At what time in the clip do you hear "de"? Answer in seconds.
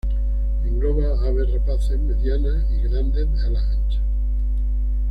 3.33-3.39